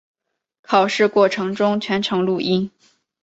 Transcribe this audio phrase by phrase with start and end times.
[0.63, 2.71] 考试过程中全程录音。